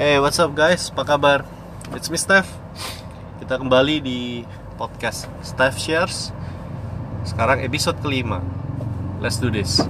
Hey, 0.00 0.16
what's 0.16 0.40
up 0.40 0.56
guys? 0.56 0.88
Apa 0.96 1.04
kabar? 1.04 1.44
It's 1.92 2.08
me 2.08 2.16
Steph. 2.16 2.48
Kita 3.36 3.60
kembali 3.60 4.00
di 4.00 4.48
podcast 4.80 5.28
Steph 5.44 5.76
Shares. 5.76 6.32
Sekarang 7.20 7.60
episode 7.60 8.00
kelima. 8.00 8.40
Let's 9.20 9.36
do 9.36 9.52
this. 9.52 9.84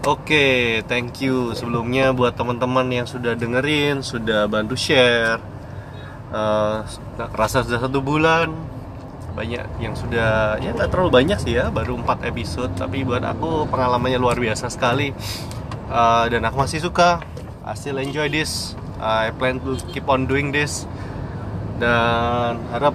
Oke, 0.00 0.32
okay, 0.32 0.80
thank 0.88 1.20
you 1.20 1.52
sebelumnya 1.52 2.16
buat 2.16 2.40
teman-teman 2.40 2.88
yang 2.88 3.04
sudah 3.04 3.36
dengerin, 3.36 4.00
sudah 4.00 4.48
bantu 4.48 4.80
share. 4.80 5.44
Uh, 6.32 6.88
rasa 7.36 7.60
sudah 7.60 7.84
satu 7.84 8.00
bulan, 8.00 8.48
banyak 9.32 9.64
yang 9.80 9.96
sudah 9.96 10.60
ya 10.60 10.76
tak 10.76 10.92
terlalu 10.92 11.24
banyak 11.24 11.38
sih 11.40 11.56
ya, 11.56 11.72
baru 11.72 11.96
4 11.96 12.28
episode, 12.28 12.72
tapi 12.76 13.02
buat 13.02 13.24
aku 13.24 13.66
pengalamannya 13.72 14.20
luar 14.20 14.36
biasa 14.36 14.68
sekali. 14.68 15.12
Uh, 15.92 16.24
dan 16.28 16.44
aku 16.44 16.56
masih 16.60 16.80
suka, 16.80 17.20
I 17.64 17.72
still 17.76 18.00
enjoy 18.00 18.28
this. 18.28 18.76
I 19.02 19.34
plan 19.34 19.58
to 19.64 19.80
keep 19.90 20.06
on 20.06 20.28
doing 20.28 20.52
this. 20.54 20.84
Dan 21.80 22.60
harap 22.70 22.94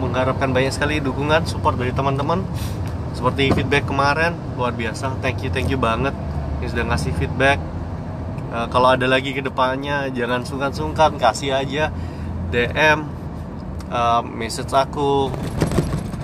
mengharapkan 0.00 0.50
banyak 0.50 0.72
sekali 0.72 0.98
dukungan, 1.02 1.44
support 1.46 1.76
dari 1.78 1.92
teman-teman. 1.92 2.42
Seperti 3.12 3.52
feedback 3.52 3.84
kemarin 3.86 4.34
luar 4.56 4.72
biasa. 4.72 5.20
Thank 5.20 5.44
you 5.44 5.50
thank 5.52 5.68
you 5.68 5.76
banget 5.76 6.16
yang 6.64 6.70
sudah 6.70 6.84
ngasih 6.90 7.12
feedback. 7.18 7.58
Uh, 8.54 8.66
kalau 8.70 8.94
ada 8.94 9.04
lagi 9.10 9.34
ke 9.34 9.42
depannya 9.44 10.08
jangan 10.10 10.46
sungkan-sungkan. 10.46 11.18
Kasih 11.20 11.54
aja 11.54 11.92
DM 12.50 13.21
uh, 13.92 14.24
message 14.24 14.72
aku. 14.72 15.28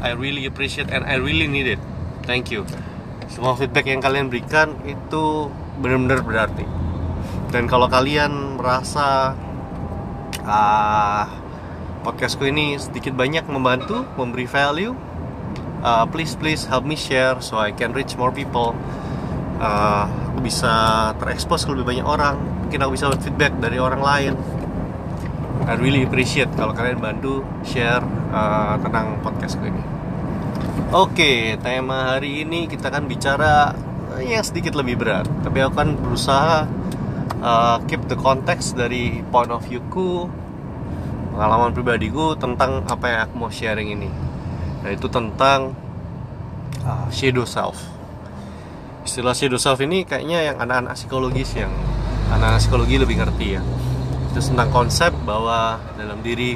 I 0.00 0.16
really 0.16 0.48
appreciate 0.48 0.88
and 0.88 1.04
I 1.04 1.20
really 1.20 1.46
need 1.46 1.68
it. 1.68 1.82
Thank 2.24 2.48
you. 2.48 2.64
Semua 3.28 3.54
feedback 3.54 3.84
yang 3.84 4.00
kalian 4.00 4.32
berikan 4.32 4.72
itu 4.88 5.52
benar-benar 5.78 6.24
berarti. 6.24 6.64
Dan 7.52 7.68
kalau 7.68 7.92
kalian 7.92 8.56
merasa 8.56 9.36
uh, 10.42 11.24
podcastku 12.02 12.48
ini 12.48 12.80
sedikit 12.80 13.12
banyak 13.12 13.44
membantu 13.52 14.08
memberi 14.16 14.48
value 14.48 14.96
uh, 15.82 16.06
please 16.08 16.34
please 16.34 16.66
help 16.66 16.84
me 16.84 16.96
share 16.96 17.38
so 17.40 17.58
I 17.58 17.70
can 17.74 17.92
reach 17.92 18.16
more 18.18 18.32
people. 18.32 18.74
Uh, 19.58 20.06
aku 20.30 20.46
bisa 20.46 20.70
terekspos 21.18 21.66
ke 21.66 21.70
lebih 21.74 21.86
banyak 21.94 22.06
orang. 22.06 22.36
Mungkin 22.66 22.78
aku 22.86 22.90
bisa 22.94 23.10
feedback 23.18 23.58
dari 23.58 23.82
orang 23.82 24.02
lain 24.02 24.32
I 25.68 25.76
really 25.76 26.08
appreciate 26.08 26.48
kalau 26.56 26.72
kalian 26.72 26.96
bantu 26.96 27.44
share 27.60 28.00
uh, 28.32 28.80
tentang 28.80 29.20
podcast 29.20 29.60
gue 29.60 29.68
ini 29.68 29.84
oke 30.96 31.12
okay, 31.12 31.60
tema 31.60 32.16
hari 32.16 32.48
ini 32.48 32.64
kita 32.72 32.88
akan 32.88 33.04
bicara 33.04 33.76
uh, 34.16 34.22
yang 34.24 34.40
sedikit 34.40 34.72
lebih 34.72 34.96
berat 34.96 35.28
tapi 35.44 35.60
aku 35.60 35.76
akan 35.76 35.90
berusaha 36.00 36.64
uh, 37.44 37.76
keep 37.84 38.00
the 38.08 38.16
context 38.16 38.80
dari 38.80 39.20
point 39.28 39.52
of 39.52 39.60
view 39.68 39.84
ku 39.92 40.24
pengalaman 41.36 41.76
pribadiku 41.76 42.32
tentang 42.34 42.82
apa 42.88 43.04
yang 43.06 43.20
aku 43.28 43.34
mau 43.36 43.52
sharing 43.52 43.92
ini 43.92 44.10
yaitu 44.88 45.10
tentang 45.10 45.74
uh, 46.82 47.06
shadow 47.10 47.44
self. 47.44 47.78
Istilah 49.04 49.36
shadow 49.36 49.60
self 49.60 49.78
ini 49.84 50.02
kayaknya 50.08 50.52
yang 50.52 50.56
anak-anak 50.58 50.94
psikologis 50.96 51.52
yang 51.54 51.72
anak-anak 52.32 52.60
psikologi 52.60 52.96
lebih 53.00 53.16
ngerti 53.20 53.46
ya. 53.58 53.62
Itu 54.38 54.54
tentang 54.54 54.70
konsep 54.70 55.10
bahwa 55.26 55.82
dalam 55.98 56.22
diri 56.22 56.54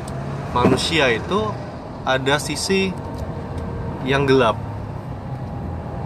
manusia 0.54 1.10
itu 1.10 1.50
ada 2.06 2.38
sisi 2.38 2.94
yang 4.06 4.22
gelap. 4.22 4.54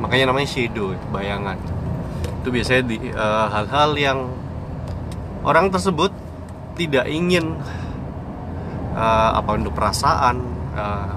Makanya 0.00 0.33
namanya 0.33 0.48
shadow, 0.48 0.96
bayangan. 1.12 1.60
Itu 2.41 2.48
biasanya 2.48 2.80
di 2.80 2.96
uh, 3.12 3.52
hal-hal 3.52 3.92
uh, 3.92 4.00
yang 4.00 4.18
orang 5.45 5.68
tersebut 5.68 6.17
tidak 6.80 7.12
ingin 7.12 7.61
uh, 8.96 9.36
apa 9.36 9.61
untuk 9.61 9.77
perasaan 9.77 10.40
uh, 10.72 11.12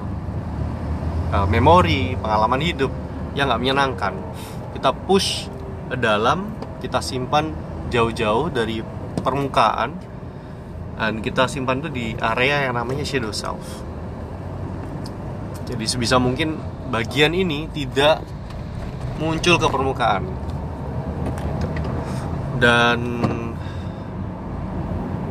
uh, 1.40 1.48
memori, 1.48 2.20
pengalaman 2.20 2.60
hidup 2.60 2.92
yang 3.32 3.48
nggak 3.48 3.64
menyenangkan. 3.64 4.12
Kita 4.76 4.92
push 4.92 5.48
ke 5.88 5.96
dalam, 5.96 6.52
kita 6.84 7.00
simpan 7.00 7.56
jauh-jauh 7.96 8.52
dari 8.52 8.84
permukaan 9.24 10.09
dan 11.00 11.24
kita 11.24 11.48
simpan 11.48 11.80
itu 11.80 11.88
di 11.88 12.06
area 12.20 12.68
yang 12.68 12.76
namanya 12.76 13.08
shadow 13.08 13.32
self. 13.32 13.64
Jadi 15.64 15.86
sebisa 15.88 16.20
mungkin 16.20 16.60
bagian 16.92 17.32
ini 17.32 17.72
tidak 17.72 18.20
muncul 19.16 19.56
ke 19.56 19.68
permukaan. 19.72 20.28
Dan 22.60 23.00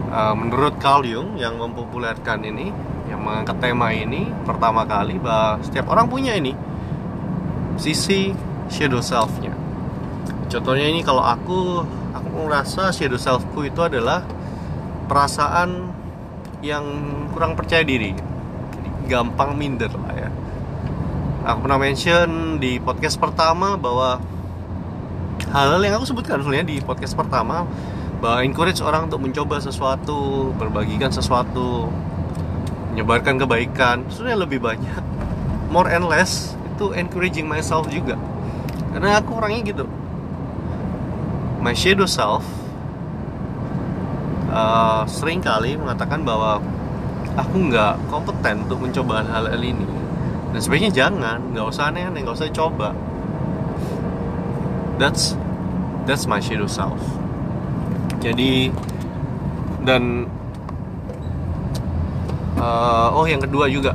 uh, 0.09 0.33
menurut 0.33 0.81
Carl 0.81 1.05
Jung 1.05 1.37
yang 1.37 1.61
mempopulerkan 1.61 2.41
ini 2.49 2.73
yang 3.13 3.21
mengangkat 3.21 3.61
tema 3.61 3.93
ini 3.93 4.29
pertama 4.49 4.89
kali 4.89 5.21
bahwa 5.21 5.61
setiap 5.61 5.93
orang 5.93 6.09
punya 6.09 6.37
ini 6.37 6.53
sisi 7.81 8.37
shadow 8.69 9.01
selfnya 9.01 9.57
contohnya 10.53 10.93
ini 10.93 11.01
kalau 11.01 11.25
aku 11.25 11.85
aku 12.13 12.37
merasa 12.45 12.93
shadow 12.93 13.17
selfku 13.17 13.65
itu 13.65 13.81
adalah 13.81 14.21
perasaan 15.09 15.91
yang 16.61 16.85
kurang 17.33 17.57
percaya 17.57 17.83
diri. 17.83 18.13
Jadi, 18.13 18.89
gampang 19.09 19.57
minder 19.57 19.91
lah 19.91 20.15
ya. 20.15 20.31
Aku 21.49 21.65
pernah 21.65 21.81
mention 21.81 22.61
di 22.61 22.77
podcast 22.77 23.17
pertama 23.17 23.81
bahwa 23.81 24.21
hal-hal 25.49 25.81
yang 25.81 25.97
aku 25.97 26.13
sebutkan 26.13 26.45
sebenarnya 26.45 26.69
di 26.69 26.77
podcast 26.85 27.17
pertama 27.17 27.65
bahwa 28.21 28.45
encourage 28.45 28.85
orang 28.85 29.09
untuk 29.09 29.23
mencoba 29.23 29.63
sesuatu, 29.63 30.53
berbagikan 30.61 31.09
sesuatu, 31.09 31.89
menyebarkan 32.93 33.39
kebaikan 33.39 34.05
sebenarnya 34.11 34.39
lebih 34.45 34.61
banyak 34.61 35.03
more 35.71 35.87
and 35.89 36.05
less 36.09 36.59
itu 36.75 36.91
encouraging 36.99 37.47
myself 37.47 37.87
juga. 37.87 38.19
Karena 38.91 39.23
aku 39.23 39.39
orangnya 39.39 39.63
gitu. 39.73 39.85
My 41.63 41.73
shadow 41.73 42.11
self 42.11 42.43
uh, 44.53 45.05
sering 45.09 45.41
kali 45.41 45.77
mengatakan 45.77 46.25
bahwa 46.25 46.61
aku 47.39 47.57
nggak 47.71 47.95
kompeten 48.11 48.67
untuk 48.67 48.83
mencoba 48.83 49.23
hal-hal 49.25 49.63
ini. 49.63 49.87
Dan 50.51 50.61
sebaiknya 50.65 50.91
jangan 50.91 51.39
nggak 51.55 51.67
usah 51.69 51.93
aneh-aneh 51.93 52.21
nggak 52.25 52.37
usah 52.37 52.51
coba. 52.51 52.97
That's 54.99 55.39
that's 56.09 56.27
my 56.27 56.43
shadow 56.43 56.67
self. 56.67 56.99
Jadi 58.19 58.75
dan 59.87 60.27
uh, 62.59 63.15
oh 63.15 63.29
yang 63.29 63.45
kedua 63.45 63.71
juga. 63.71 63.95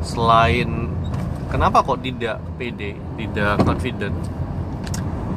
Selain 0.00 0.88
kenapa 1.52 1.84
kok 1.84 2.00
tidak 2.00 2.40
pede 2.56 2.96
tidak 3.20 3.60
confident? 3.66 4.16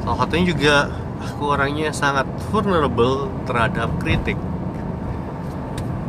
Salah 0.00 0.24
satunya 0.24 0.46
juga 0.48 0.88
aku 1.24 1.56
orangnya 1.56 1.90
sangat 1.90 2.28
vulnerable 2.52 3.32
terhadap 3.48 3.90
kritik. 3.98 4.36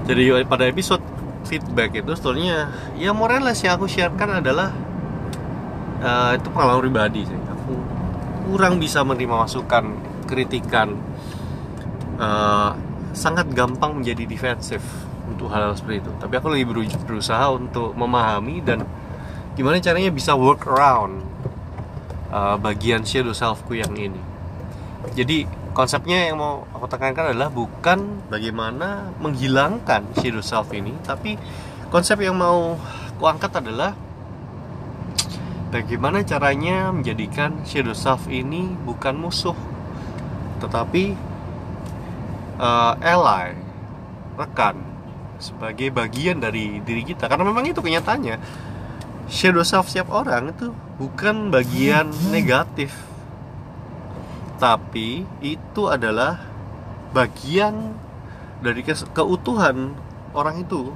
Jadi 0.06 0.30
pada 0.46 0.70
episode 0.70 1.02
feedback 1.50 1.98
itu 1.98 2.12
sebetulnya 2.14 2.70
ya 2.94 3.10
morales 3.14 3.58
yang 3.66 3.78
aku 3.80 3.90
sharekan 3.90 4.42
adalah 4.42 4.70
uh, 6.02 6.38
itu 6.38 6.48
pengalaman 6.54 6.82
pribadi 6.86 7.26
sih. 7.26 7.40
Aku 7.50 7.74
kurang 8.46 8.78
bisa 8.78 9.02
menerima 9.02 9.50
masukan 9.50 9.98
kritikan 10.30 10.94
uh, 12.22 12.78
sangat 13.18 13.50
gampang 13.56 13.98
menjadi 13.98 14.30
defensif 14.30 14.86
untuk 15.26 15.50
hal-hal 15.50 15.74
seperti 15.74 16.06
itu. 16.06 16.12
Tapi 16.22 16.34
aku 16.38 16.48
lagi 16.54 16.66
berusaha 17.02 17.46
untuk 17.50 17.98
memahami 17.98 18.62
dan 18.62 18.86
gimana 19.58 19.82
caranya 19.82 20.14
bisa 20.14 20.38
work 20.38 20.70
around 20.70 21.26
uh, 22.30 22.60
bagian 22.62 23.02
shadow 23.02 23.34
selfku 23.34 23.80
yang 23.80 23.96
ini 23.98 24.35
jadi 25.14 25.46
konsepnya 25.76 26.32
yang 26.32 26.40
mau 26.40 26.66
aku 26.72 26.88
tekankan 26.90 27.36
adalah 27.36 27.52
bukan 27.52 28.26
bagaimana 28.32 29.12
menghilangkan 29.22 30.08
shadow 30.18 30.42
self 30.42 30.72
ini 30.72 30.96
tapi 31.04 31.36
konsep 31.94 32.18
yang 32.24 32.40
mau 32.40 32.80
aku 33.16 33.24
angkat 33.28 33.62
adalah 33.62 33.94
bagaimana 35.70 36.24
caranya 36.24 36.90
menjadikan 36.90 37.62
shadow 37.68 37.94
self 37.94 38.26
ini 38.32 38.72
bukan 38.88 39.20
musuh 39.20 39.58
tetapi 40.64 41.14
uh, 42.60 42.96
ally 43.04 43.56
rekan 44.40 44.96
sebagai 45.40 45.92
bagian 45.92 46.40
dari 46.40 46.80
diri 46.84 47.04
kita. 47.04 47.28
Karena 47.28 47.48
memang 47.48 47.68
itu 47.68 47.80
kenyataannya. 47.84 48.40
Shadow 49.26 49.66
self 49.66 49.90
setiap 49.90 50.14
orang 50.14 50.54
itu 50.54 50.70
bukan 51.02 51.50
bagian 51.50 52.14
negatif 52.30 52.94
tapi 54.56 55.28
itu 55.44 55.84
adalah 55.92 56.40
bagian 57.12 57.96
dari 58.64 58.82
keutuhan 58.86 59.96
orang 60.36 60.64
itu 60.64 60.92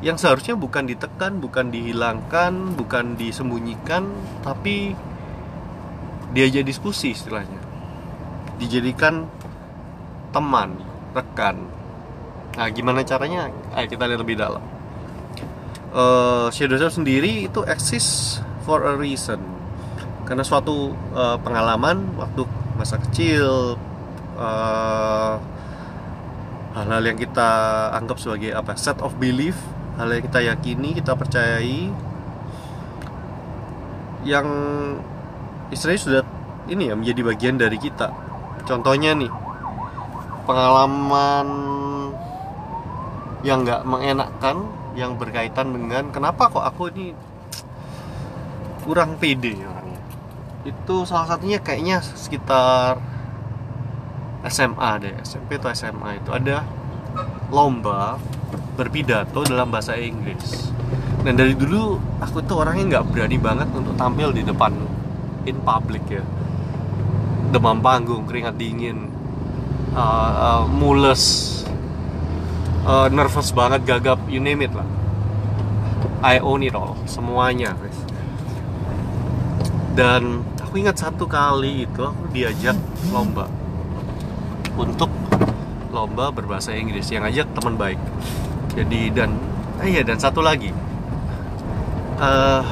yang 0.00 0.16
seharusnya 0.16 0.56
bukan 0.56 0.88
ditekan, 0.88 1.44
bukan 1.44 1.68
dihilangkan, 1.68 2.72
bukan 2.72 3.20
disembunyikan, 3.20 4.08
tapi 4.40 4.96
diajak 6.32 6.64
diskusi 6.64 7.12
istilahnya. 7.12 7.60
Dijadikan 8.56 9.28
teman, 10.32 10.80
rekan. 11.12 11.68
Nah, 12.56 12.68
gimana 12.72 13.04
caranya? 13.04 13.52
Ayo 13.76 13.86
kita 13.92 14.08
lihat 14.08 14.20
lebih 14.24 14.40
dalam. 14.40 14.64
Uh, 15.90 16.48
shadow 16.54 16.78
self 16.78 16.96
sendiri 16.96 17.50
itu 17.50 17.60
eksis 17.66 18.38
for 18.64 18.88
a 18.88 18.94
reason. 18.96 19.42
Karena 20.24 20.46
suatu 20.46 20.96
uh, 21.12 21.36
pengalaman 21.42 22.16
waktu 22.16 22.46
masa 22.80 22.96
kecil, 22.96 23.76
uh, 24.40 25.36
hal-hal 26.72 27.02
yang 27.04 27.18
kita 27.20 27.50
anggap 27.92 28.16
sebagai 28.16 28.56
apa 28.56 28.72
set 28.80 28.96
of 29.04 29.12
belief 29.20 29.58
hal 30.00 30.08
yang 30.08 30.24
kita 30.24 30.40
yakini 30.40 30.96
kita 30.96 31.12
percayai 31.12 31.92
yang 34.24 34.48
istilahnya 35.68 36.00
sudah 36.00 36.22
ini 36.72 36.88
ya 36.88 36.94
menjadi 36.96 37.20
bagian 37.20 37.56
dari 37.60 37.76
kita. 37.76 38.08
Contohnya 38.64 39.12
nih 39.12 39.28
pengalaman 40.48 41.48
yang 43.44 43.64
nggak 43.64 43.84
mengenakkan 43.84 44.56
yang 44.96 45.20
berkaitan 45.20 45.72
dengan 45.72 46.08
kenapa 46.12 46.48
kok 46.48 46.64
aku 46.64 46.92
ini 46.92 47.12
kurang 48.84 49.16
pede 49.20 49.56
orangnya 49.56 49.69
itu 50.64 51.08
salah 51.08 51.24
satunya 51.24 51.56
kayaknya 51.56 52.04
sekitar 52.04 53.00
SMA 54.44 54.90
deh 55.00 55.14
SMP 55.24 55.56
atau 55.56 55.72
SMA 55.72 56.20
itu 56.20 56.30
ada 56.32 56.64
lomba 57.48 58.20
berpidato 58.76 59.44
dalam 59.44 59.68
bahasa 59.68 59.96
Inggris. 59.96 60.72
Dan 61.20 61.36
dari 61.36 61.52
dulu 61.52 62.00
aku 62.20 62.40
tuh 62.44 62.64
orangnya 62.64 63.00
nggak 63.00 63.04
berani 63.12 63.36
banget 63.36 63.68
untuk 63.76 63.92
tampil 63.96 64.32
di 64.32 64.40
depan 64.44 64.72
in 65.44 65.56
public 65.60 66.04
ya. 66.08 66.24
Demam 67.52 67.80
panggung 67.84 68.24
keringat 68.24 68.56
dingin 68.56 69.10
uh, 69.92 70.32
uh, 70.60 70.64
mules 70.68 71.64
uh, 72.84 73.08
nervous 73.12 73.52
banget 73.52 73.84
gagap 73.84 74.20
you 74.28 74.40
name 74.40 74.64
it 74.64 74.72
lah. 74.72 74.86
I 76.20 76.40
own 76.40 76.60
it 76.60 76.76
all 76.76 77.00
semuanya 77.08 77.72
guys 77.80 78.09
dan 80.00 80.40
aku 80.64 80.80
ingat 80.80 80.96
satu 80.96 81.28
kali 81.28 81.84
itu 81.84 82.00
aku 82.00 82.32
diajak 82.32 82.72
lomba. 83.12 83.44
Untuk 84.80 85.12
lomba 85.92 86.32
berbahasa 86.32 86.72
Inggris 86.72 87.04
yang 87.12 87.28
ngajak 87.28 87.52
teman 87.52 87.76
baik. 87.76 88.00
Jadi 88.72 89.12
dan 89.12 89.36
eh, 89.84 89.92
iya 89.92 90.00
dan 90.00 90.16
satu 90.16 90.40
lagi. 90.40 90.72
Uh, 92.16 92.64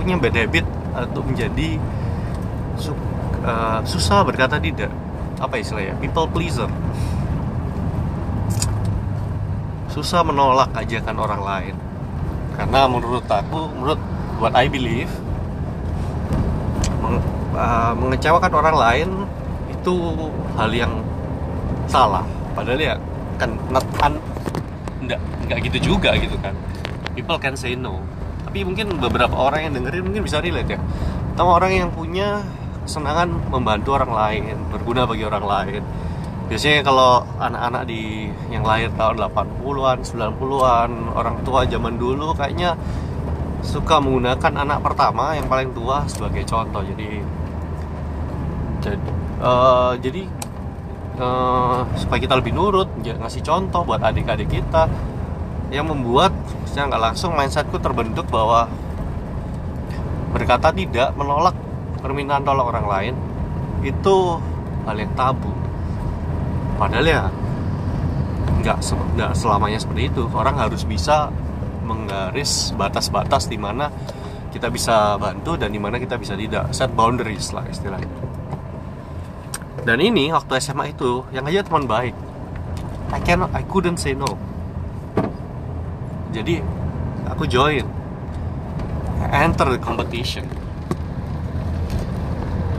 punya 0.00 0.16
bad 0.16 0.32
habit 0.32 0.64
untuk 0.96 1.28
menjadi 1.28 1.76
uh, 3.44 3.84
susah 3.84 4.24
berkata 4.24 4.56
tidak. 4.56 4.88
Apa 5.36 5.60
istilahnya? 5.60 6.00
People 6.00 6.32
pleaser. 6.32 6.72
Susah 9.92 10.24
menolak 10.24 10.72
ajakan 10.72 11.16
orang 11.20 11.42
lain. 11.44 11.74
Karena 12.56 12.88
menurut 12.88 13.28
aku 13.28 13.68
menurut 13.76 14.00
what 14.40 14.56
I 14.56 14.64
believe 14.72 15.12
uh, 17.56 17.92
mengecewakan 17.96 18.52
orang 18.52 18.76
lain 18.76 19.08
itu 19.72 19.94
hal 20.54 20.70
yang 20.70 20.92
salah. 21.88 22.22
Padahal 22.52 22.80
ya 22.80 22.94
kan 23.40 23.56
not 23.72 23.84
un, 24.04 24.20
enggak 25.02 25.20
enggak 25.44 25.58
gitu 25.72 25.96
juga 25.96 26.14
gitu 26.20 26.36
kan. 26.44 26.52
People 27.16 27.40
can 27.40 27.56
say 27.56 27.72
no. 27.74 28.04
Tapi 28.44 28.62
mungkin 28.62 29.00
beberapa 29.00 29.32
orang 29.32 29.68
yang 29.68 29.72
dengerin 29.80 30.04
mungkin 30.04 30.22
bisa 30.22 30.38
relate 30.38 30.76
ya. 30.76 30.80
Sama 31.36 31.56
orang 31.56 31.72
yang 31.72 31.90
punya 31.92 32.44
kesenangan 32.86 33.50
membantu 33.50 33.98
orang 33.98 34.12
lain 34.14 34.56
berguna 34.70 35.08
bagi 35.08 35.24
orang 35.26 35.44
lain. 35.44 35.82
Biasanya 36.46 36.86
kalau 36.86 37.26
anak-anak 37.42 37.82
di 37.90 38.30
yang 38.54 38.62
lahir 38.62 38.94
tahun 38.94 39.18
80-an 39.18 39.98
90-an 40.06 40.90
orang 41.18 41.42
tua 41.42 41.66
zaman 41.66 41.98
dulu 41.98 42.30
kayaknya 42.38 42.78
suka 43.66 43.98
menggunakan 43.98 44.54
anak 44.54 44.78
pertama 44.78 45.34
yang 45.34 45.50
paling 45.50 45.74
tua 45.74 46.06
sebagai 46.06 46.46
contoh. 46.46 46.86
Jadi 46.86 47.18
jadi 48.86 49.10
uh, 49.42 49.92
jadi 49.98 50.22
uh, 51.18 51.82
supaya 51.98 52.18
kita 52.22 52.34
lebih 52.38 52.54
nurut 52.54 52.88
ngasih 53.02 53.42
contoh 53.42 53.82
buat 53.82 54.00
adik-adik 54.02 54.48
kita 54.50 54.86
yang 55.74 55.90
membuat 55.90 56.30
secara 56.68 56.94
nggak 56.94 57.02
langsung 57.10 57.34
mindsetku 57.34 57.82
terbentuk 57.82 58.30
bahwa 58.30 58.70
berkata 60.30 60.70
tidak 60.70 61.10
menolak 61.18 61.56
permintaan 61.98 62.44
tolong 62.46 62.68
orang 62.70 62.86
lain 62.86 63.14
itu 63.82 64.38
hal 64.86 64.96
yang 64.96 65.10
tabu. 65.18 65.50
Padahal 66.76 67.06
ya 67.06 67.22
nggak 68.62 68.78
nggak 69.16 69.32
selamanya 69.34 69.78
seperti 69.80 70.12
itu. 70.12 70.28
Orang 70.30 70.60
harus 70.60 70.86
bisa 70.86 71.32
menggaris 71.82 72.74
batas-batas 72.76 73.50
di 73.50 73.58
mana 73.58 73.90
kita 74.54 74.70
bisa 74.70 75.18
bantu 75.18 75.58
dan 75.58 75.74
di 75.74 75.80
mana 75.80 75.98
kita 75.98 76.14
bisa 76.20 76.38
tidak. 76.38 76.70
Set 76.70 76.92
boundaries 76.94 77.50
lah 77.50 77.66
istilahnya 77.66 78.25
dan 79.86 80.02
ini 80.02 80.34
waktu 80.34 80.58
SMA 80.58 80.98
itu 80.98 81.22
yang 81.30 81.46
aja 81.46 81.62
teman 81.62 81.86
baik. 81.86 82.10
I 83.14 83.22
cannot 83.22 83.54
I 83.54 83.62
couldn't 83.62 84.02
say 84.02 84.18
no. 84.18 84.34
Jadi 86.34 86.58
aku 87.30 87.46
join. 87.46 87.86
Enter 89.30 89.70
the 89.70 89.78
competition. 89.78 90.50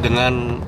Dengan 0.04 0.60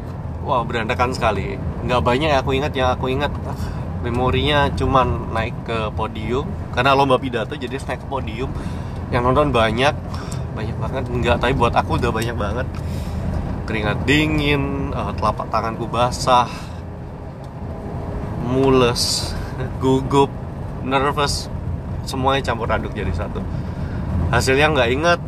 wah 0.48 0.64
berandakan 0.64 1.12
sekali. 1.12 1.60
Nggak 1.84 2.02
banyak 2.08 2.32
aku 2.40 2.56
ingat 2.56 2.72
yang 2.72 2.96
aku 2.96 3.12
ingat 3.12 3.36
ah, 3.44 3.60
memorinya 4.08 4.72
cuman 4.72 5.36
naik 5.36 5.68
ke 5.68 5.92
podium. 5.92 6.48
Karena 6.72 6.96
lomba 6.96 7.20
pidato 7.20 7.60
jadi 7.60 7.76
naik 7.84 8.00
ke 8.00 8.08
podium. 8.08 8.48
Yang 9.12 9.24
nonton 9.28 9.52
banyak 9.52 9.92
banyak 10.56 10.76
banget. 10.80 11.04
Nggak 11.04 11.36
tapi 11.44 11.52
buat 11.52 11.76
aku 11.76 12.00
udah 12.00 12.16
banyak 12.16 12.40
banget 12.40 12.68
keringat 13.70 14.02
dingin 14.10 14.90
uh, 14.98 15.14
telapak 15.14 15.46
tanganku 15.54 15.86
basah 15.86 16.50
mules 18.50 19.30
gugup 19.84 20.34
nervous 20.82 21.46
semuanya 22.02 22.42
campur 22.50 22.66
aduk 22.66 22.90
jadi 22.98 23.14
satu. 23.14 23.46
Hasilnya 24.34 24.74
nggak 24.74 24.90
ingat 24.90 25.20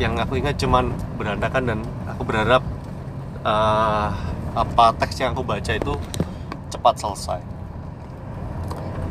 yang 0.00 0.16
aku 0.16 0.40
ingat 0.40 0.56
cuman 0.56 0.96
berantakan 1.20 1.62
dan 1.68 1.78
aku 2.08 2.24
berharap 2.24 2.64
uh, 3.44 4.08
apa 4.56 4.96
teks 4.96 5.20
yang 5.20 5.36
aku 5.36 5.44
baca 5.44 5.76
itu 5.76 5.92
cepat 6.72 6.96
selesai. 6.96 7.40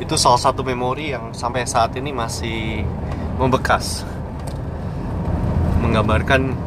Itu 0.02 0.18
salah 0.18 0.42
satu 0.42 0.66
memori 0.66 1.14
yang 1.14 1.30
sampai 1.30 1.70
saat 1.70 1.94
ini 1.94 2.10
masih 2.10 2.82
membekas 3.38 4.02
menggambarkan 5.86 6.58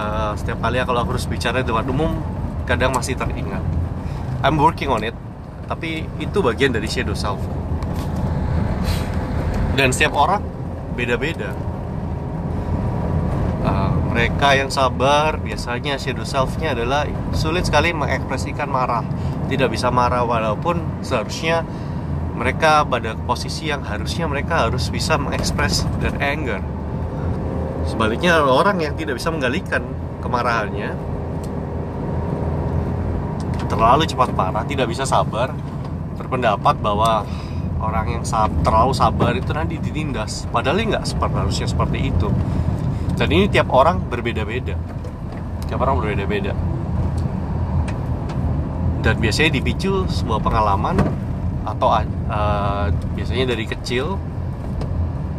uh, 0.00 0.32
setiap 0.32 0.58
kali 0.64 0.80
kalau 0.80 1.04
aku 1.04 1.12
harus 1.16 1.28
bicara 1.28 1.60
di 1.60 1.68
tempat 1.68 1.84
umum 1.92 2.16
kadang 2.64 2.96
masih 2.96 3.12
teringat. 3.14 3.60
I'm 4.40 4.56
working 4.56 4.88
on 4.88 5.04
it 5.04 5.12
tapi 5.68 6.08
itu 6.18 6.38
bagian 6.40 6.72
dari 6.72 6.88
shadow 6.88 7.14
self. 7.14 7.38
Dan 9.76 9.94
setiap 9.94 10.16
orang 10.16 10.42
beda-beda. 10.98 11.54
Uh, 13.60 13.92
mereka 14.08 14.56
yang 14.56 14.72
sabar 14.72 15.36
biasanya 15.36 16.00
shadow 16.00 16.24
selfnya 16.24 16.72
adalah 16.72 17.04
sulit 17.36 17.68
sekali 17.68 17.92
mengekspresikan 17.92 18.66
marah. 18.66 19.04
Tidak 19.46 19.68
bisa 19.68 19.92
marah 19.92 20.24
walaupun 20.24 21.04
seharusnya 21.04 21.62
mereka 22.34 22.88
pada 22.88 23.14
posisi 23.28 23.68
yang 23.68 23.84
harusnya 23.84 24.24
mereka 24.24 24.64
harus 24.64 24.88
bisa 24.88 25.20
mengekspres 25.20 25.84
dan 26.00 26.16
anger 26.24 26.64
Sebaliknya 27.90 28.38
orang 28.46 28.78
yang 28.78 28.94
tidak 28.94 29.18
bisa 29.18 29.34
menggalikan 29.34 29.82
kemarahannya 30.22 30.94
terlalu 33.66 34.06
cepat 34.06 34.30
marah, 34.34 34.62
tidak 34.66 34.86
bisa 34.90 35.06
sabar, 35.06 35.54
berpendapat 36.18 36.78
bahwa 36.78 37.22
orang 37.80 38.20
yang 38.20 38.24
sab 38.26 38.50
terlalu 38.66 38.92
sabar 38.94 39.32
itu 39.34 39.50
nanti 39.54 39.78
ditindas. 39.78 40.46
Padahal 40.50 40.82
nggak 40.82 41.06
seperti 41.06 41.34
harusnya 41.34 41.66
seperti 41.70 41.98
itu. 42.10 42.28
Dan 43.14 43.28
ini 43.30 43.46
tiap 43.46 43.70
orang 43.70 44.02
berbeda-beda. 44.06 44.74
Tiap 45.70 45.78
orang 45.80 46.02
berbeda-beda. 46.02 46.52
Dan 49.00 49.14
biasanya 49.16 49.50
dipicu 49.56 50.04
sebuah 50.10 50.44
pengalaman 50.44 51.00
atau 51.64 51.88
uh, 51.88 52.86
biasanya 53.16 53.56
dari 53.56 53.64
kecil 53.64 54.20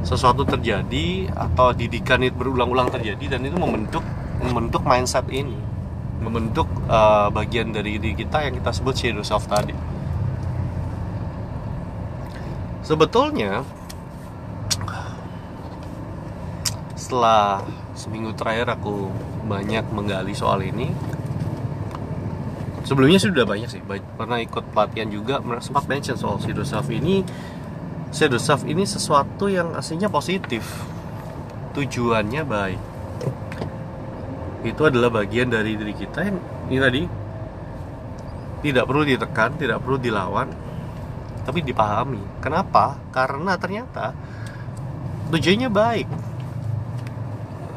sesuatu 0.01 0.43
terjadi 0.45 1.29
atau 1.33 1.73
didikan 1.73 2.21
itu 2.25 2.33
berulang-ulang 2.33 2.89
terjadi 2.89 3.37
dan 3.37 3.45
itu 3.45 3.57
membentuk 3.57 4.01
membentuk 4.41 4.81
mindset 4.85 5.25
ini. 5.29 5.57
Membentuk 6.21 6.69
uh, 6.85 7.33
bagian 7.33 7.73
dari 7.73 7.97
diri 7.97 8.13
kita 8.13 8.45
yang 8.45 8.53
kita 8.53 8.69
sebut 8.69 8.93
shadow 8.93 9.25
self 9.25 9.49
tadi. 9.49 9.73
Sebetulnya 12.85 13.65
setelah 16.97 17.65
seminggu 17.97 18.31
terakhir 18.37 18.71
aku 18.77 19.09
banyak 19.45 19.83
menggali 19.91 20.31
soal 20.31 20.63
ini 20.63 20.93
sebelumnya 22.87 23.19
sudah 23.19 23.43
banyak 23.43 23.69
sih 23.69 23.81
pernah 24.15 24.39
ikut 24.39 24.71
pelatihan 24.71 25.11
juga 25.11 25.43
sempat 25.59 25.85
mention 25.91 26.15
soal 26.15 26.39
shadow 26.39 26.65
self 26.65 26.87
ini 26.87 27.21
shadow 28.11 28.39
self 28.39 28.67
ini 28.67 28.83
sesuatu 28.83 29.47
yang 29.47 29.75
aslinya 29.75 30.11
positif 30.11 30.67
tujuannya 31.75 32.43
baik 32.43 32.81
itu 34.61 34.81
adalah 34.85 35.09
bagian 35.09 35.49
dari 35.49 35.73
diri 35.73 35.95
kita 35.97 36.19
yang 36.21 36.37
ini 36.69 36.79
tadi 36.79 37.01
tidak 38.61 38.85
perlu 38.85 39.03
ditekan, 39.03 39.57
tidak 39.57 39.81
perlu 39.81 39.97
dilawan, 39.97 40.47
tapi 41.43 41.65
dipahami. 41.65 42.21
Kenapa? 42.39 43.01
Karena 43.09 43.57
ternyata 43.57 44.13
tujuannya 45.33 45.69
baik. 45.73 46.07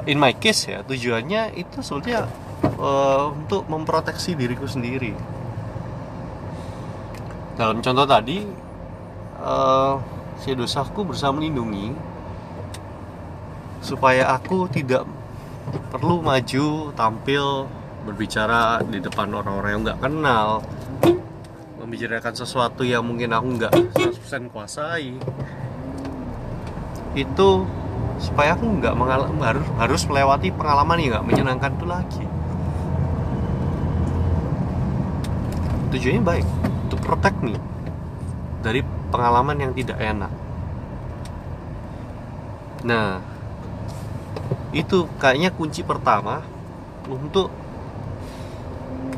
In 0.05 0.21
my 0.21 0.37
case 0.37 0.69
ya, 0.69 0.85
tujuannya 0.85 1.57
itu 1.57 1.81
sebetulnya 1.81 2.29
uh, 2.77 3.33
untuk 3.33 3.65
memproteksi 3.73 4.37
diriku 4.37 4.69
sendiri. 4.69 5.17
Dalam 7.57 7.81
contoh 7.81 8.05
tadi, 8.05 8.45
uh, 9.41 9.97
si 10.41 10.53
dosaku 10.53 11.07
berusaha 11.07 11.31
melindungi 11.31 11.95
supaya 13.85 14.33
aku 14.33 14.67
tidak 14.73 15.05
perlu 15.93 16.25
maju 16.25 16.93
tampil 16.97 17.69
berbicara 18.05 18.85
di 18.85 19.01
depan 19.01 19.33
orang-orang 19.33 19.71
yang 19.73 19.83
nggak 19.85 20.01
kenal 20.01 20.49
membicarakan 21.85 22.33
sesuatu 22.33 22.81
yang 22.81 23.05
mungkin 23.05 23.33
aku 23.33 23.47
nggak 23.61 23.73
100% 23.93 24.53
kuasai. 24.53 25.21
Itu 27.13 27.69
supaya 28.17 28.57
aku 28.57 28.65
nggak 28.81 28.95
harus 29.45 29.67
harus 29.77 30.03
melewati 30.09 30.49
pengalaman 30.53 30.97
yang 31.01 31.11
nggak 31.17 31.27
menyenangkan 31.29 31.71
itu 31.77 31.87
lagi. 31.87 32.25
Tujuannya 35.93 36.23
baik 36.25 36.47
untuk 36.89 37.01
protect 37.05 37.39
me 37.45 37.55
dari 38.65 38.81
pengalaman 39.15 39.63
yang 39.63 39.73
tidak 39.79 40.03
enak. 40.03 40.33
Nah 42.83 43.23
itu 44.75 45.07
kayaknya 45.23 45.55
kunci 45.55 45.87
pertama 45.87 46.43
untuk 47.07 47.47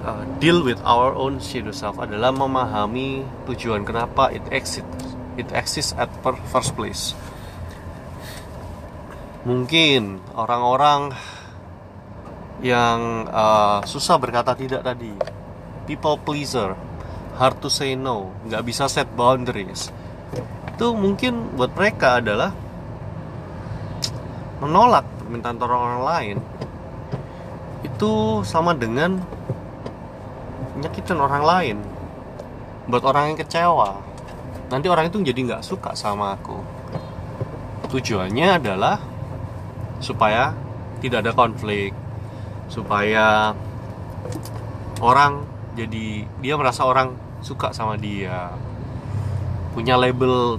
uh, 0.05 0.25
deal 0.37 0.61
with 0.61 0.77
our 0.85 1.17
own 1.17 1.41
shadow 1.41 1.73
self 1.73 1.97
adalah 1.97 2.29
memahami 2.29 3.25
tujuan 3.49 3.89
kenapa 3.89 4.29
it 4.29 4.45
exists 4.53 5.17
it 5.41 5.49
exists 5.57 5.97
at 5.97 6.13
first 6.53 6.77
place. 6.77 7.17
Mungkin 9.49 10.21
orang-orang 10.37 11.17
yang 12.61 13.25
uh, 13.33 13.81
susah 13.89 14.21
berkata 14.21 14.53
tidak 14.53 14.85
tadi 14.85 15.13
people 15.89 16.21
pleaser 16.21 16.77
hard 17.37 17.61
to 17.61 17.69
say 17.69 17.93
no. 17.95 18.33
Nggak 18.49 18.65
bisa 18.65 18.89
set 18.89 19.07
boundaries. 19.13 19.93
Itu 20.73 20.97
mungkin 20.97 21.57
buat 21.57 21.73
mereka 21.77 22.21
adalah 22.21 22.53
menolak 24.61 25.05
permintaan 25.21 25.61
orang 25.61 26.01
lain. 26.05 26.37
Itu 27.85 28.41
sama 28.43 28.73
dengan 28.73 29.21
nyakitin 30.81 31.21
orang 31.21 31.45
lain. 31.45 31.77
Buat 32.89 33.05
orang 33.05 33.33
yang 33.33 33.39
kecewa. 33.41 34.01
Nanti 34.73 34.87
orang 34.91 35.13
itu 35.13 35.21
jadi 35.23 35.37
nggak 35.37 35.63
suka 35.63 35.93
sama 35.93 36.35
aku. 36.35 36.59
Tujuannya 37.93 38.49
adalah 38.59 38.99
supaya 40.01 40.53
tidak 41.05 41.25
ada 41.25 41.33
konflik. 41.37 41.93
Supaya 42.67 43.55
orang 44.99 45.47
jadi 45.77 46.25
dia 46.41 46.55
merasa 46.57 46.89
orang 46.89 47.26
suka 47.47 47.71
sama 47.71 47.95
dia. 47.95 48.51
Punya 49.71 49.95
label 49.95 50.59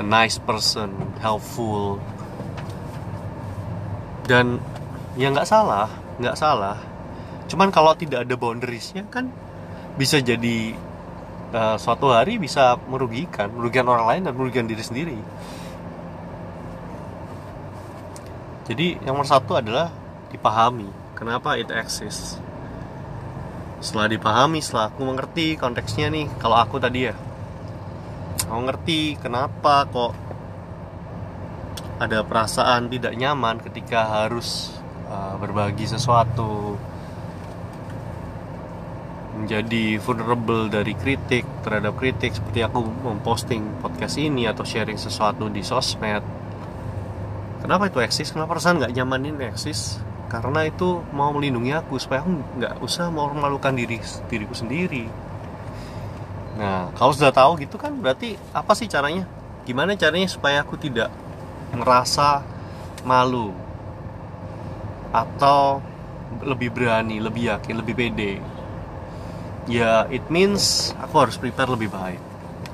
the 0.00 0.04
nice 0.06 0.40
person 0.40 0.96
helpful. 1.20 2.00
Dan 4.24 4.56
ya 5.20 5.28
nggak 5.28 5.44
salah 5.44 5.92
nggak 6.16 6.36
salah. 6.40 6.80
Cuman 7.44 7.68
kalau 7.68 7.92
tidak 7.92 8.24
ada 8.24 8.34
boundariesnya 8.40 9.04
kan 9.12 9.28
bisa 10.00 10.18
jadi 10.24 10.72
uh, 11.52 11.76
suatu 11.76 12.10
hari 12.10 12.40
bisa 12.40 12.80
merugikan 12.88 13.52
merugikan 13.52 13.86
orang 13.86 14.06
lain 14.08 14.22
dan 14.24 14.32
merugikan 14.32 14.66
diri 14.66 14.80
sendiri. 14.80 15.18
Jadi 18.64 18.96
yang 19.04 19.20
nomor 19.20 19.28
satu 19.28 19.60
adalah 19.60 19.92
dipahami 20.32 20.88
kenapa 21.12 21.60
it 21.60 21.68
exists 21.68 22.40
setelah 23.84 24.08
dipahami 24.08 24.64
setelah 24.64 24.88
aku 24.88 25.04
mengerti 25.04 25.60
konteksnya 25.60 26.08
nih 26.08 26.24
kalau 26.40 26.56
aku 26.56 26.80
tadi 26.80 27.12
ya 27.12 27.14
aku 28.48 28.60
ngerti 28.64 29.20
kenapa 29.20 29.84
kok 29.84 30.16
ada 32.00 32.24
perasaan 32.24 32.88
tidak 32.88 33.12
nyaman 33.12 33.60
ketika 33.60 34.24
harus 34.24 34.72
uh, 35.12 35.36
berbagi 35.36 35.84
sesuatu 35.84 36.80
menjadi 39.36 40.00
vulnerable 40.00 40.72
dari 40.72 40.96
kritik 40.96 41.44
terhadap 41.60 41.92
kritik 42.00 42.32
seperti 42.32 42.64
aku 42.64 42.80
memposting 43.04 43.84
podcast 43.84 44.16
ini 44.16 44.48
atau 44.48 44.62
sharing 44.62 44.96
sesuatu 44.96 45.50
di 45.50 45.60
sosmed. 45.60 46.22
Kenapa 47.60 47.90
itu 47.90 47.98
eksis? 47.98 48.30
Kenapa 48.30 48.54
perasaan 48.56 48.78
nggak 48.78 48.94
nyaman 48.94 49.20
ini 49.26 49.50
eksis 49.50 49.98
karena 50.28 50.66
itu 50.66 51.04
mau 51.12 51.30
melindungi 51.30 51.72
aku 51.76 52.00
supaya 52.00 52.24
aku 52.24 52.30
nggak 52.60 52.74
usah 52.80 53.12
mau 53.12 53.30
memalukan 53.30 53.72
diri 53.76 54.00
diriku 54.28 54.56
sendiri 54.56 55.06
nah 56.54 56.90
kalau 56.94 57.10
sudah 57.10 57.34
tahu 57.34 57.58
gitu 57.60 57.76
kan 57.76 57.90
berarti 57.98 58.38
apa 58.54 58.72
sih 58.78 58.86
caranya 58.86 59.26
gimana 59.64 59.98
caranya 59.98 60.28
supaya 60.30 60.62
aku 60.62 60.78
tidak 60.78 61.10
ngerasa 61.74 62.44
malu 63.02 63.52
atau 65.14 65.78
lebih 66.42 66.74
berani, 66.74 67.22
lebih 67.22 67.54
yakin, 67.54 67.74
lebih 67.78 67.94
pede. 67.94 68.32
Ya, 69.70 70.04
it 70.10 70.26
means 70.28 70.92
aku 70.98 71.22
harus 71.22 71.38
prepare 71.38 71.70
lebih 71.70 71.88
baik. 71.88 72.20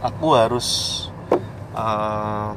Aku 0.00 0.32
harus 0.32 0.66
uh, 1.76 2.56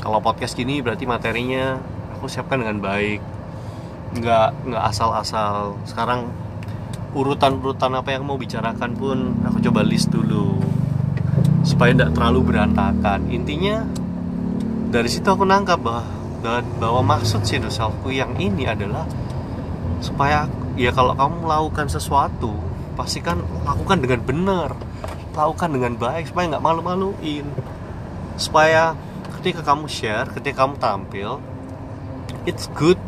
kalau 0.00 0.18
podcast 0.24 0.56
gini 0.56 0.80
berarti 0.80 1.04
materinya 1.04 1.76
aku 2.16 2.26
siapkan 2.26 2.64
dengan 2.64 2.80
baik. 2.80 3.20
Nggak 4.16 4.48
nggak 4.68 4.84
asal-asal. 4.92 5.76
Sekarang 5.88 6.28
urutan-urutan 7.12 7.92
apa 7.92 8.16
yang 8.16 8.24
mau 8.24 8.40
bicarakan 8.40 8.96
pun 8.96 9.36
aku 9.44 9.60
coba 9.68 9.84
list 9.84 10.08
dulu 10.08 10.60
supaya 11.62 11.92
tidak 11.92 12.16
terlalu 12.16 12.52
berantakan. 12.52 13.28
Intinya 13.28 13.84
dari 14.92 15.08
situ 15.08 15.24
aku 15.28 15.44
nangkap 15.48 15.80
bahwa 15.80 16.04
bahwa 16.82 17.00
maksud 17.16 17.46
shadow 17.46 17.70
selfku 17.70 18.10
yang 18.10 18.34
ini 18.36 18.66
adalah 18.66 19.06
supaya 20.02 20.50
ya 20.74 20.90
kalau 20.90 21.14
kamu 21.14 21.46
melakukan 21.46 21.86
sesuatu 21.86 22.50
pastikan 22.98 23.40
lakukan 23.62 24.02
dengan 24.02 24.20
benar 24.26 24.70
lakukan 25.32 25.70
dengan 25.70 25.94
baik 25.96 26.28
supaya 26.28 26.50
nggak 26.50 26.64
malu-maluin 26.64 27.46
supaya 28.34 28.98
ketika 29.40 29.62
kamu 29.62 29.86
share 29.86 30.28
ketika 30.34 30.66
kamu 30.66 30.74
tampil 30.82 31.30
it's 32.44 32.66
good 32.74 32.98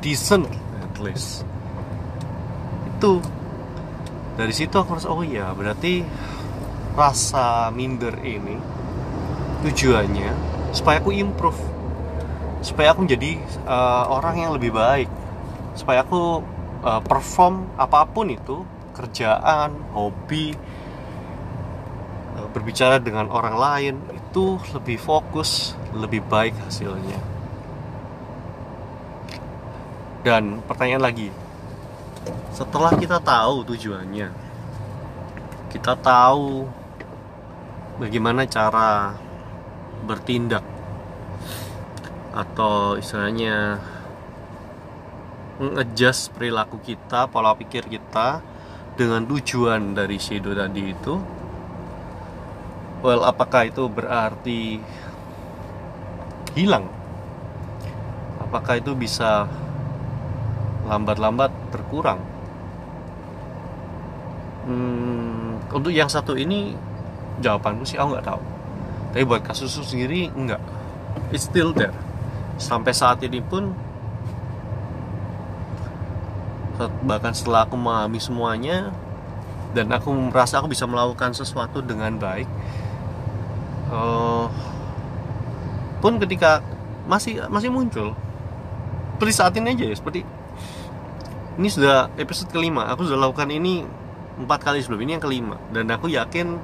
decent 0.00 0.46
at 0.82 0.94
least. 1.02 1.46
Itu. 2.96 3.22
Dari 4.38 4.54
situ 4.54 4.74
aku 4.78 4.94
rasa 4.94 5.10
oh 5.10 5.26
iya 5.26 5.50
berarti 5.50 6.06
rasa 6.94 7.70
minder 7.74 8.14
ini 8.22 8.58
tujuannya 9.66 10.30
supaya 10.70 11.02
aku 11.02 11.10
improve. 11.14 11.58
Supaya 12.62 12.94
aku 12.94 13.06
menjadi 13.06 13.38
uh, 13.66 14.10
orang 14.10 14.34
yang 14.46 14.50
lebih 14.54 14.74
baik. 14.74 15.10
Supaya 15.74 16.02
aku 16.02 16.42
uh, 16.82 17.02
perform 17.02 17.70
apa 17.78 18.06
pun 18.06 18.30
itu 18.30 18.62
kerjaan 18.94 19.74
hobi 19.94 20.54
uh, 22.34 22.46
berbicara 22.50 22.98
dengan 22.98 23.30
orang 23.30 23.54
lain 23.54 23.94
itu 24.10 24.58
lebih 24.74 24.98
fokus 24.98 25.78
lebih 25.94 26.26
baik 26.26 26.54
hasilnya 26.66 27.37
dan 30.28 30.60
pertanyaan 30.68 31.08
lagi. 31.08 31.32
Setelah 32.52 32.92
kita 32.92 33.16
tahu 33.16 33.64
tujuannya 33.64 34.48
kita 35.68 36.00
tahu 36.00 36.64
bagaimana 38.00 38.48
cara 38.48 39.12
bertindak 40.08 40.64
atau 42.32 42.96
istilahnya 42.96 43.76
mengadjust 45.60 46.32
perilaku 46.32 46.80
kita, 46.80 47.28
pola 47.28 47.52
pikir 47.52 47.84
kita 47.84 48.40
dengan 48.96 49.28
tujuan 49.28 49.92
dari 49.92 50.16
shadow 50.16 50.56
tadi 50.56 50.82
itu. 50.88 51.14
Well 53.04 53.28
apakah 53.28 53.68
itu 53.68 53.84
berarti 53.92 54.80
hilang? 56.56 56.88
Apakah 58.40 58.80
itu 58.80 58.96
bisa 58.96 59.44
lambat-lambat 60.88 61.52
berkurang. 61.70 62.18
Hmm, 64.64 65.60
untuk 65.68 65.92
yang 65.92 66.08
satu 66.08 66.34
ini 66.34 66.74
jawabanku 67.44 67.84
sih 67.84 68.00
aku 68.00 68.16
nggak 68.16 68.26
tahu. 68.26 68.42
Tapi 69.12 69.24
buat 69.24 69.44
kasus 69.44 69.72
sendiri 69.72 70.32
enggak 70.32 70.60
it's 71.30 71.46
still 71.46 71.70
there. 71.76 71.94
Sampai 72.58 72.96
saat 72.96 73.22
ini 73.22 73.38
pun 73.38 73.70
bahkan 77.02 77.34
setelah 77.34 77.66
aku 77.66 77.74
memahami 77.74 78.22
semuanya 78.22 78.94
dan 79.74 79.90
aku 79.90 80.14
merasa 80.14 80.62
aku 80.62 80.70
bisa 80.70 80.86
melakukan 80.86 81.34
sesuatu 81.34 81.82
dengan 81.82 82.14
baik 82.14 82.46
uh, 83.90 84.46
pun 85.98 86.22
ketika 86.22 86.62
masih 87.10 87.42
masih 87.50 87.74
muncul 87.74 88.14
seperti 89.18 89.32
saat 89.34 89.58
ini 89.58 89.74
aja 89.74 89.84
ya 89.90 89.96
seperti 89.98 90.22
ini 91.58 91.68
sudah 91.68 92.14
episode 92.14 92.54
kelima. 92.54 92.86
Aku 92.94 93.02
sudah 93.02 93.18
lakukan 93.18 93.50
ini 93.50 93.82
empat 94.38 94.62
kali 94.62 94.78
sebelum. 94.78 95.02
Ini 95.02 95.18
yang 95.18 95.24
kelima. 95.26 95.58
Dan 95.74 95.90
aku 95.90 96.06
yakin 96.06 96.54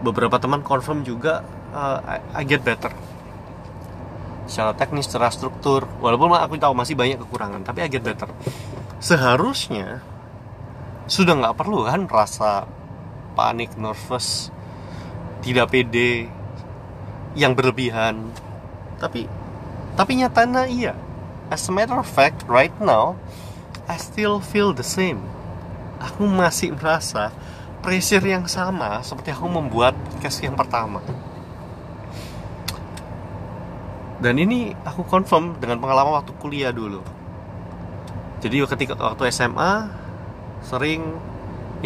beberapa 0.00 0.40
teman 0.40 0.64
confirm 0.64 1.04
juga 1.04 1.44
uh, 1.76 2.00
I, 2.00 2.40
I 2.40 2.42
get 2.48 2.64
better. 2.64 2.88
Secara 4.48 4.72
teknis, 4.72 5.04
secara 5.04 5.28
struktur. 5.28 5.84
Walaupun 6.00 6.32
aku 6.32 6.56
tahu 6.56 6.72
masih 6.72 6.96
banyak 6.96 7.20
kekurangan 7.20 7.60
tapi 7.60 7.84
I 7.84 7.92
get 7.92 8.00
better. 8.00 8.32
Seharusnya 9.04 10.00
sudah 11.04 11.36
nggak 11.36 11.54
perlu 11.60 11.84
kan 11.84 12.08
rasa 12.08 12.64
panik, 13.36 13.76
nervous 13.76 14.48
tidak 15.44 15.76
pede 15.76 16.32
yang 17.36 17.52
berlebihan. 17.52 18.32
Tapi 18.96 19.28
tapi 19.92 20.12
nyatanya 20.24 20.64
iya. 20.64 20.96
As 21.52 21.68
a 21.68 21.72
matter 21.76 22.00
of 22.00 22.08
fact 22.08 22.48
right 22.48 22.74
now 22.80 23.20
I 23.86 24.02
still 24.02 24.42
feel 24.42 24.74
the 24.74 24.82
same. 24.82 25.22
Aku 26.02 26.26
masih 26.26 26.74
merasa 26.74 27.30
pressure 27.86 28.26
yang 28.26 28.50
sama 28.50 28.98
seperti 29.06 29.30
aku 29.30 29.46
membuat 29.46 29.94
case 30.18 30.42
yang 30.42 30.58
pertama. 30.58 30.98
Dan 34.18 34.42
ini 34.42 34.74
aku 34.82 35.06
confirm 35.06 35.54
dengan 35.62 35.78
pengalaman 35.78 36.18
waktu 36.18 36.34
kuliah 36.42 36.74
dulu. 36.74 36.98
Jadi 38.42 38.58
ketika 38.66 38.98
waktu 38.98 39.30
SMA 39.30 39.86
sering 40.66 41.14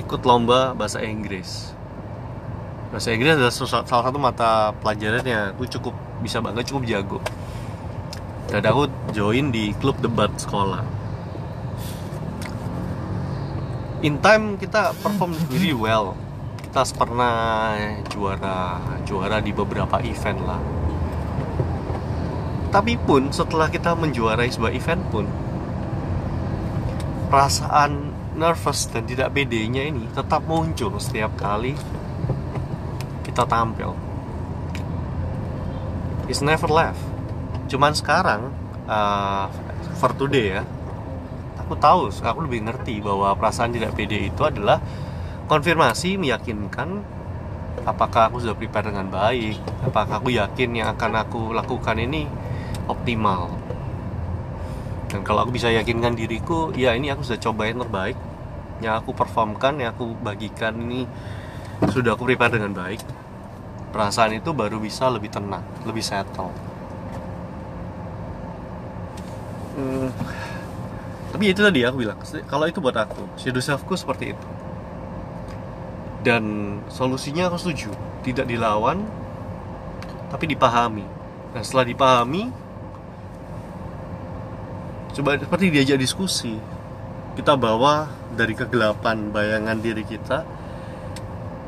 ikut 0.01 0.25
lomba 0.25 0.73
bahasa 0.73 1.05
Inggris. 1.05 1.77
Bahasa 2.89 3.13
Inggris 3.13 3.37
adalah 3.37 3.53
salah 3.53 3.85
satu 4.09 4.17
mata 4.17 4.73
pelajaran 4.81 5.23
yang 5.23 5.43
aku 5.53 5.69
cukup 5.69 5.93
bisa 6.25 6.41
banget 6.41 6.65
cukup 6.65 6.89
jago. 6.89 7.19
Dan 8.49 8.65
aku 8.65 8.89
join 9.13 9.53
di 9.53 9.77
klub 9.77 10.01
debat 10.01 10.33
sekolah 10.41 11.00
in 14.01 14.17
time 14.25 14.57
kita 14.57 14.97
perform 15.05 15.37
really 15.53 15.77
well. 15.77 16.17
Kita 16.65 16.87
pernah 16.97 17.75
juara 18.09 18.79
juara 19.05 19.43
di 19.43 19.53
beberapa 19.53 20.01
event 20.01 20.41
lah. 20.47 20.61
Tapi 22.71 22.95
pun 23.03 23.35
setelah 23.35 23.67
kita 23.67 23.99
menjuarai 23.99 24.49
sebuah 24.49 24.73
event 24.73 25.03
pun 25.11 25.27
perasaan 27.31 28.15
nervous 28.39 28.87
dan 28.91 29.07
tidak 29.07 29.35
bedanya 29.35 29.87
ini 29.87 30.07
tetap 30.15 30.47
muncul 30.47 30.95
setiap 31.03 31.35
kali 31.35 31.75
kita 33.27 33.43
tampil. 33.45 33.99
It's 36.31 36.39
never 36.39 36.71
left. 36.71 37.03
Cuman 37.67 37.91
sekarang 37.99 38.55
uh, 38.87 39.51
for 39.99 40.15
today 40.15 40.59
ya 40.59 40.63
aku 41.71 41.79
tahu 41.79 42.11
aku 42.11 42.51
lebih 42.51 42.67
ngerti 42.67 42.99
bahwa 42.99 43.31
perasaan 43.39 43.71
tidak 43.71 43.95
pede 43.95 44.27
itu 44.27 44.43
adalah 44.43 44.83
konfirmasi 45.47 46.19
meyakinkan 46.19 46.99
apakah 47.87 48.27
aku 48.27 48.43
sudah 48.43 48.59
prepare 48.59 48.91
dengan 48.91 49.07
baik 49.07 49.55
apakah 49.87 50.19
aku 50.19 50.35
yakin 50.35 50.83
yang 50.83 50.91
akan 50.99 51.23
aku 51.23 51.55
lakukan 51.55 51.95
ini 52.03 52.27
optimal. 52.91 53.55
Dan 55.15 55.23
kalau 55.23 55.47
aku 55.47 55.55
bisa 55.55 55.71
yakinkan 55.71 56.19
diriku 56.19 56.75
ya 56.75 56.91
ini 56.99 57.15
aku 57.15 57.23
sudah 57.23 57.39
coba 57.39 57.71
yang 57.71 57.87
terbaik 57.87 58.19
yang 58.83 58.99
aku 58.99 59.15
performkan 59.15 59.79
yang 59.79 59.95
aku 59.95 60.19
bagikan 60.19 60.75
ini 60.75 61.07
sudah 61.87 62.19
aku 62.19 62.27
prepare 62.27 62.59
dengan 62.59 62.75
baik 62.75 62.99
perasaan 63.95 64.43
itu 64.43 64.51
baru 64.51 64.83
bisa 64.83 65.07
lebih 65.07 65.31
tenang 65.31 65.63
lebih 65.87 66.03
settle. 66.03 66.51
Hmm, 69.79 70.11
tapi 71.41 71.57
itu 71.57 71.65
tadi 71.65 71.81
aku 71.89 72.05
bilang 72.05 72.21
kalau 72.53 72.69
itu 72.69 72.85
buat 72.85 72.93
aku 73.01 73.25
shadow 73.41 73.65
selfku 73.65 73.97
seperti 73.97 74.37
itu. 74.37 74.49
Dan 76.21 76.45
solusinya 76.93 77.49
aku 77.49 77.57
setuju 77.57 77.97
tidak 78.21 78.45
dilawan 78.45 79.01
tapi 80.29 80.53
dipahami. 80.53 81.01
Dan 81.57 81.65
setelah 81.65 81.89
dipahami 81.89 82.53
coba 85.17 85.41
seperti 85.41 85.73
diajak 85.73 85.97
diskusi 85.97 86.61
kita 87.41 87.57
bawa 87.57 88.13
dari 88.37 88.53
kegelapan 88.53 89.33
bayangan 89.33 89.81
diri 89.81 90.05
kita 90.05 90.45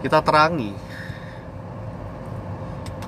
kita 0.05 0.21
terangi. 0.21 0.77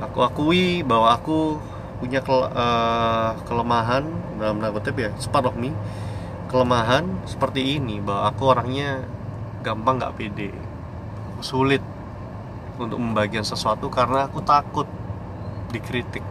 Aku 0.00 0.24
akui 0.24 0.80
bahwa 0.80 1.12
aku 1.12 1.60
punya 2.00 2.24
uh, 2.24 3.36
kelemahan 3.44 4.08
dalam 4.40 4.64
tanda 4.64 4.72
kutip 4.72 4.96
ya 4.96 5.12
part 5.28 5.44
of 5.44 5.60
me 5.60 5.68
kelemahan 6.54 7.26
seperti 7.26 7.82
ini 7.82 7.98
bahwa 7.98 8.30
aku 8.30 8.42
orangnya 8.46 9.02
gampang 9.66 9.98
nggak 9.98 10.14
pede. 10.14 10.54
Sulit 11.42 11.82
untuk 12.78 13.02
membagikan 13.02 13.42
sesuatu 13.42 13.90
karena 13.90 14.30
aku 14.30 14.38
takut 14.38 14.86
dikritik. 15.74 16.22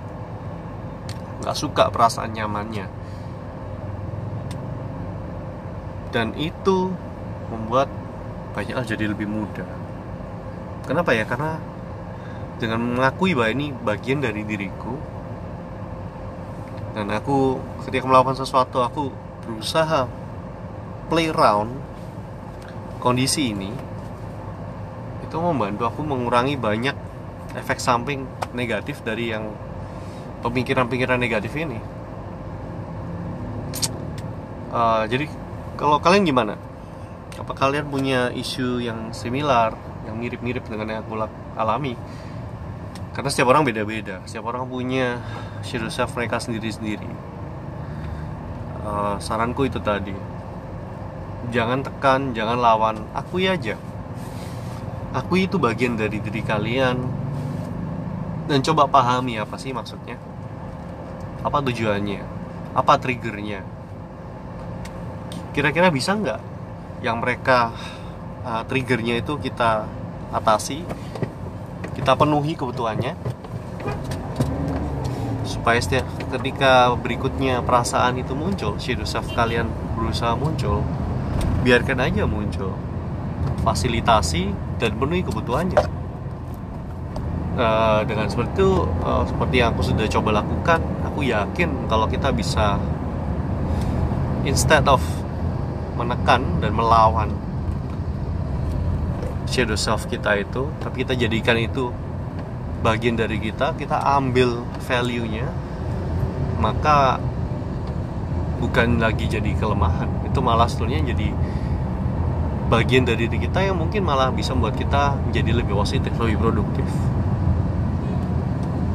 Nggak 1.44 1.60
suka 1.60 1.92
perasaan 1.92 2.32
nyamannya. 2.32 2.88
Dan 6.16 6.32
itu 6.40 6.88
membuat 7.52 7.92
banyak 8.56 8.80
hal 8.80 8.88
jadi 8.88 9.12
lebih 9.12 9.28
mudah. 9.28 9.68
Kenapa 10.88 11.12
ya? 11.12 11.28
Karena 11.28 11.60
dengan 12.64 12.80
mengakui 12.80 13.36
bahwa 13.36 13.52
ini 13.52 13.76
bagian 13.76 14.24
dari 14.24 14.48
diriku 14.48 14.96
dan 16.96 17.12
aku 17.12 17.60
ketika 17.84 18.08
melakukan 18.08 18.40
sesuatu 18.40 18.80
aku 18.80 19.12
berusaha 19.44 20.08
play 21.12 21.30
around 21.30 21.76
kondisi 23.04 23.52
ini 23.52 23.72
itu 25.28 25.36
membantu 25.36 25.84
aku 25.90 26.02
mengurangi 26.06 26.56
banyak 26.56 26.96
efek 27.60 27.78
samping 27.78 28.24
negatif 28.56 29.04
dari 29.04 29.34
yang 29.34 29.52
pemikiran-pemikiran 30.46 31.18
negatif 31.18 31.54
ini. 31.58 31.80
Uh, 34.74 35.06
jadi 35.10 35.30
kalau 35.78 35.98
kalian 36.02 36.26
gimana? 36.26 36.56
Apa 37.38 37.54
kalian 37.58 37.90
punya 37.90 38.30
isu 38.30 38.82
yang 38.82 39.10
similar 39.10 39.74
yang 40.06 40.22
mirip-mirip 40.22 40.66
dengan 40.70 40.98
yang 40.98 41.02
aku 41.02 41.18
alami? 41.58 41.98
Karena 43.14 43.30
setiap 43.30 43.54
orang 43.54 43.66
beda-beda. 43.66 44.22
Setiap 44.26 44.50
orang 44.50 44.70
punya 44.70 45.18
shadow 45.66 45.90
self 45.90 46.14
mereka 46.14 46.42
sendiri-sendiri 46.42 47.33
uh, 48.84 49.16
saranku 49.20 49.66
itu 49.68 49.80
tadi. 49.80 50.16
Jangan 51.52 51.84
tekan 51.84 52.32
jangan 52.32 52.60
lawan. 52.60 52.96
Akui 53.16 53.50
aja. 53.50 53.76
Akui 55.16 55.48
itu 55.48 55.60
bagian 55.60 56.00
dari 56.00 56.20
diri 56.20 56.44
kalian. 56.44 56.98
Dan 58.48 58.60
coba 58.62 58.88
pahami 58.92 59.40
apa 59.40 59.56
sih 59.56 59.72
maksudnya. 59.72 60.20
Apa 61.44 61.60
tujuannya? 61.64 62.22
Apa 62.76 63.00
triggernya? 63.00 63.64
Kira-kira 65.54 65.94
bisa 65.94 66.16
nggak 66.18 66.42
yang 67.04 67.20
mereka 67.20 67.76
uh, 68.48 68.64
triggernya 68.64 69.20
itu 69.20 69.36
kita 69.38 69.86
atasi 70.34 70.82
kita 71.94 72.18
penuhi 72.18 72.58
kebutuhannya 72.58 73.14
supaya 75.54 75.78
setiap 75.78 76.10
ketika 76.34 76.90
berikutnya 76.98 77.62
perasaan 77.62 78.18
itu 78.18 78.34
muncul 78.34 78.82
shadow 78.82 79.06
self 79.06 79.30
kalian 79.38 79.70
berusaha 79.94 80.34
muncul 80.34 80.82
biarkan 81.64 82.04
aja 82.04 82.28
muncul. 82.28 82.76
Fasilitasi 83.64 84.52
dan 84.82 84.92
penuhi 85.00 85.24
kebutuhannya. 85.24 85.80
Uh, 87.54 88.02
dengan 88.10 88.26
seperti 88.26 88.66
itu 88.66 88.90
uh, 89.06 89.24
seperti 89.30 89.62
yang 89.62 89.78
aku 89.78 89.86
sudah 89.86 90.10
coba 90.10 90.42
lakukan 90.42 90.82
aku 91.06 91.22
yakin 91.22 91.70
kalau 91.86 92.10
kita 92.10 92.34
bisa 92.34 92.82
instead 94.42 94.82
of 94.90 94.98
menekan 95.94 96.42
dan 96.66 96.74
melawan 96.74 97.30
shadow 99.46 99.78
self 99.78 100.10
kita 100.10 100.42
itu 100.42 100.66
tapi 100.82 101.06
kita 101.06 101.14
jadikan 101.14 101.54
itu 101.62 101.94
bagian 102.84 103.16
dari 103.16 103.40
kita 103.40 103.80
kita 103.80 103.96
ambil 104.20 104.68
value 104.84 105.24
nya 105.24 105.48
maka 106.60 107.20
bukan 108.60 109.00
lagi 109.00 109.28
jadi 109.28 109.52
kelemahan. 109.60 110.08
Itu 110.28 110.40
malah 110.40 110.68
sebetulnya 110.72 111.04
jadi 111.12 111.32
bagian 112.72 113.04
dari 113.04 113.28
diri 113.28 113.48
kita 113.48 113.60
yang 113.60 113.76
mungkin 113.76 114.08
malah 114.08 114.32
bisa 114.32 114.56
membuat 114.56 114.80
kita 114.80 115.20
menjadi 115.28 115.52
lebih 115.64 115.76
positif 115.76 116.12
lebih 116.16 116.40
produktif. 116.40 116.88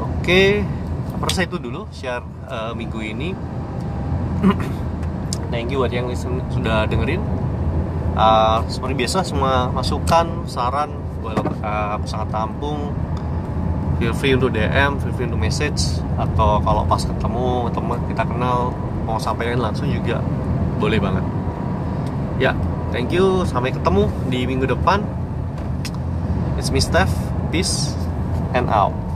Oke 0.00 0.64
perasa 1.18 1.44
itu 1.44 1.60
dulu 1.60 1.84
share 1.92 2.24
uh, 2.48 2.72
minggu 2.72 3.00
ini. 3.04 3.36
Thank 5.52 5.72
you 5.72 5.80
buat 5.80 5.92
yang 5.92 6.08
sudah 6.52 6.88
dengerin. 6.88 7.20
Uh, 8.18 8.64
seperti 8.66 8.94
biasa 8.98 9.22
semua 9.22 9.70
masukan 9.70 10.48
saran 10.50 10.90
uh, 11.62 11.96
sangat 12.02 12.28
tampung 12.34 12.90
feel 13.98 14.14
free 14.14 14.32
untuk 14.38 14.54
DM, 14.54 14.98
feel 15.02 15.12
free 15.14 15.26
untuk 15.26 15.42
message 15.42 15.98
atau 16.14 16.62
kalau 16.62 16.86
pas 16.86 17.02
ketemu 17.02 17.66
teman 17.74 17.98
kita 18.06 18.22
kenal 18.24 18.70
mau 19.02 19.18
sampaikan 19.18 19.58
langsung 19.58 19.90
juga 19.90 20.22
boleh 20.78 21.02
banget. 21.02 21.24
Ya, 22.38 22.54
thank 22.94 23.10
you. 23.10 23.42
Sampai 23.42 23.74
ketemu 23.74 24.06
di 24.30 24.46
minggu 24.46 24.70
depan. 24.70 25.02
It's 26.54 26.70
me 26.70 26.78
Steph. 26.78 27.10
Peace 27.50 27.94
and 28.54 28.70
out. 28.70 29.07